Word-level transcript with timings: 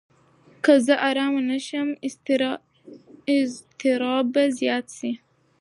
که 0.63 0.73
زه 0.85 0.95
ارامه 1.09 1.41
نه 1.49 1.57
شم، 1.67 1.89
اضطراب 3.67 4.23
به 4.33 4.43
زیات 4.57 4.87
شي. 4.97 5.11